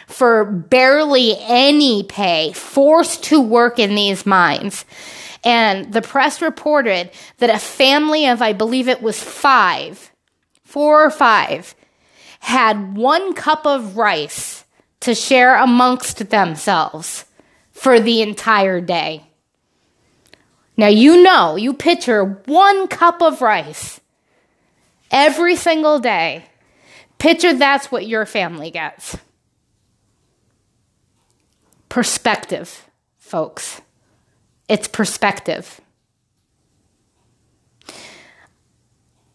for 0.07 0.43
barely 0.45 1.35
any 1.39 2.03
pay, 2.03 2.51
forced 2.53 3.23
to 3.25 3.39
work 3.39 3.77
in 3.77 3.95
these 3.95 4.25
mines. 4.25 4.83
And 5.43 5.93
the 5.93 6.01
press 6.01 6.41
reported 6.41 7.11
that 7.37 7.49
a 7.49 7.59
family 7.59 8.27
of, 8.27 8.41
I 8.41 8.53
believe 8.53 8.87
it 8.87 9.01
was 9.01 9.21
five, 9.21 10.11
four 10.63 11.05
or 11.05 11.11
five, 11.11 11.75
had 12.39 12.97
one 12.97 13.33
cup 13.33 13.65
of 13.65 13.95
rice 13.95 14.65
to 15.01 15.13
share 15.13 15.55
amongst 15.55 16.29
themselves 16.29 17.25
for 17.77 17.99
the 17.99 18.21
entire 18.23 18.81
day. 18.81 19.23
Now, 20.75 20.87
you 20.87 21.21
know, 21.21 21.55
you 21.55 21.73
picture 21.73 22.41
one 22.45 22.87
cup 22.87 23.21
of 23.21 23.41
rice 23.41 24.01
every 25.11 25.55
single 25.55 25.99
day. 25.99 26.45
Picture 27.19 27.53
that's 27.53 27.91
what 27.91 28.07
your 28.07 28.25
family 28.25 28.71
gets. 28.71 29.17
Perspective, 31.87 32.89
folks. 33.17 33.81
It's 34.67 34.87
perspective. 34.87 35.79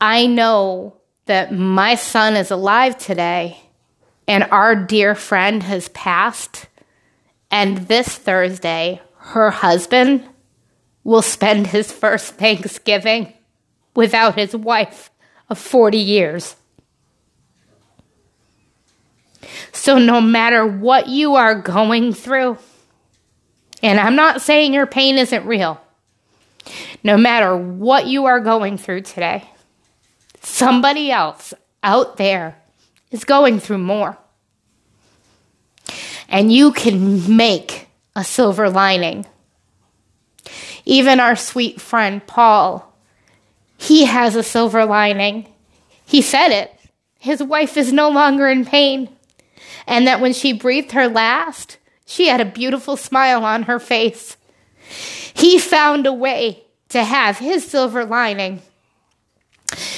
I 0.00 0.26
know 0.26 0.96
that 1.26 1.52
my 1.54 1.94
son 1.94 2.34
is 2.34 2.50
alive 2.50 2.98
today 2.98 3.60
and 4.26 4.44
our 4.44 4.74
dear 4.74 5.14
friend 5.14 5.62
has 5.62 5.88
passed. 5.90 6.66
And 7.52 7.86
this 7.86 8.08
Thursday, 8.08 9.02
her 9.18 9.50
husband 9.50 10.26
will 11.04 11.20
spend 11.20 11.66
his 11.66 11.92
first 11.92 12.34
Thanksgiving 12.34 13.34
without 13.94 14.36
his 14.36 14.56
wife 14.56 15.10
of 15.50 15.58
40 15.58 15.98
years. 15.98 16.56
So, 19.70 19.98
no 19.98 20.20
matter 20.20 20.66
what 20.66 21.08
you 21.08 21.34
are 21.34 21.54
going 21.54 22.14
through, 22.14 22.56
and 23.82 24.00
I'm 24.00 24.16
not 24.16 24.40
saying 24.40 24.72
your 24.72 24.86
pain 24.86 25.18
isn't 25.18 25.44
real. 25.44 25.78
No 27.04 27.18
matter 27.18 27.54
what 27.54 28.06
you 28.06 28.26
are 28.26 28.40
going 28.40 28.78
through 28.78 29.02
today, 29.02 29.44
somebody 30.40 31.10
else 31.10 31.52
out 31.82 32.16
there 32.16 32.56
is 33.10 33.24
going 33.24 33.60
through 33.60 33.78
more. 33.78 34.16
And 36.32 36.52
you 36.52 36.72
can 36.72 37.36
make 37.36 37.86
a 38.16 38.24
silver 38.24 38.68
lining. 38.68 39.26
Even 40.84 41.20
our 41.20 41.36
sweet 41.36 41.80
friend 41.80 42.26
Paul, 42.26 42.92
he 43.76 44.06
has 44.06 44.34
a 44.34 44.42
silver 44.42 44.84
lining. 44.84 45.46
He 46.06 46.22
said 46.22 46.48
it. 46.48 46.74
His 47.18 47.42
wife 47.42 47.76
is 47.76 47.92
no 47.92 48.08
longer 48.08 48.48
in 48.48 48.64
pain. 48.64 49.08
And 49.86 50.06
that 50.06 50.20
when 50.20 50.32
she 50.32 50.52
breathed 50.52 50.92
her 50.92 51.08
last, 51.08 51.78
she 52.06 52.28
had 52.28 52.40
a 52.40 52.44
beautiful 52.44 52.96
smile 52.96 53.44
on 53.44 53.64
her 53.64 53.78
face. 53.78 54.36
He 55.34 55.58
found 55.58 56.06
a 56.06 56.12
way 56.12 56.64
to 56.88 57.04
have 57.04 57.38
his 57.38 57.66
silver 57.66 58.04
lining. 58.04 58.62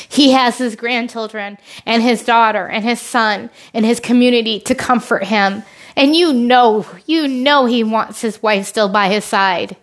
He 0.08 0.32
has 0.32 0.58
his 0.58 0.76
grandchildren 0.76 1.58
and 1.84 2.02
his 2.02 2.24
daughter 2.24 2.66
and 2.66 2.84
his 2.84 3.00
son 3.00 3.50
and 3.72 3.84
his 3.84 4.00
community 4.00 4.60
to 4.60 4.74
comfort 4.74 5.24
him. 5.24 5.64
And 5.96 6.16
you 6.16 6.32
know, 6.32 6.86
you 7.06 7.28
know 7.28 7.66
he 7.66 7.84
wants 7.84 8.20
his 8.20 8.42
wife 8.42 8.66
still 8.66 8.88
by 8.88 9.08
his 9.08 9.24
side. 9.24 9.76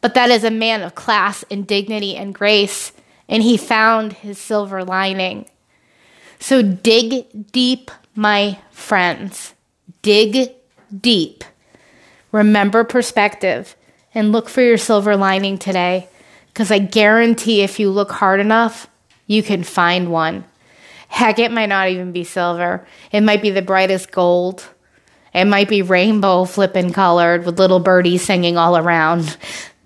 But 0.00 0.14
that 0.14 0.30
is 0.30 0.42
a 0.44 0.50
man 0.50 0.82
of 0.82 0.94
class 0.94 1.44
and 1.50 1.66
dignity 1.66 2.16
and 2.16 2.34
grace, 2.34 2.92
and 3.28 3.42
he 3.42 3.56
found 3.56 4.14
his 4.14 4.38
silver 4.38 4.84
lining. 4.84 5.46
So 6.40 6.60
dig 6.60 7.52
deep, 7.52 7.90
my 8.16 8.58
friends. 8.72 9.54
Dig 10.02 10.50
deep. 11.00 11.44
Remember 12.32 12.82
perspective 12.82 13.76
and 14.14 14.32
look 14.32 14.48
for 14.48 14.60
your 14.60 14.78
silver 14.78 15.16
lining 15.16 15.56
today 15.56 16.08
because 16.48 16.70
I 16.70 16.78
guarantee 16.80 17.62
if 17.62 17.78
you 17.78 17.90
look 17.90 18.10
hard 18.10 18.40
enough, 18.40 18.88
you 19.26 19.42
can 19.42 19.62
find 19.62 20.10
one. 20.10 20.44
Heck, 21.08 21.38
it 21.38 21.52
might 21.52 21.68
not 21.68 21.88
even 21.88 22.12
be 22.12 22.24
silver, 22.24 22.86
it 23.12 23.20
might 23.20 23.42
be 23.42 23.50
the 23.50 23.62
brightest 23.62 24.10
gold. 24.10 24.66
It 25.34 25.46
might 25.46 25.68
be 25.68 25.82
rainbow 25.82 26.44
flipping 26.44 26.92
colored 26.92 27.46
with 27.46 27.58
little 27.58 27.80
birdies 27.80 28.22
singing 28.22 28.58
all 28.58 28.76
around. 28.76 29.36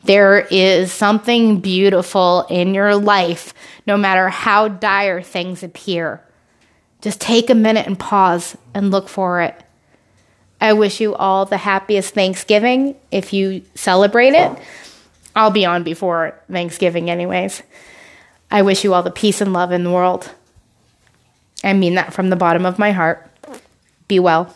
There 0.04 0.46
is 0.50 0.92
something 0.92 1.60
beautiful 1.60 2.46
in 2.48 2.74
your 2.74 2.96
life, 2.96 3.54
no 3.86 3.96
matter 3.96 4.28
how 4.28 4.68
dire 4.68 5.22
things 5.22 5.62
appear. 5.62 6.20
Just 7.00 7.20
take 7.20 7.50
a 7.50 7.54
minute 7.54 7.86
and 7.86 7.98
pause 7.98 8.56
and 8.74 8.90
look 8.90 9.08
for 9.08 9.40
it. 9.42 9.62
I 10.60 10.72
wish 10.72 11.00
you 11.00 11.14
all 11.14 11.44
the 11.44 11.58
happiest 11.58 12.14
Thanksgiving 12.14 12.96
if 13.10 13.32
you 13.32 13.62
celebrate 13.74 14.34
it. 14.34 14.50
I'll 15.34 15.50
be 15.50 15.66
on 15.66 15.82
before 15.82 16.40
Thanksgiving, 16.50 17.10
anyways. 17.10 17.62
I 18.50 18.62
wish 18.62 18.84
you 18.84 18.94
all 18.94 19.02
the 19.02 19.10
peace 19.10 19.40
and 19.40 19.52
love 19.52 19.70
in 19.70 19.84
the 19.84 19.90
world. 19.90 20.30
I 21.62 21.72
mean 21.72 21.96
that 21.96 22.14
from 22.14 22.30
the 22.30 22.36
bottom 22.36 22.64
of 22.64 22.78
my 22.78 22.92
heart. 22.92 23.28
Be 24.08 24.18
well. 24.18 24.54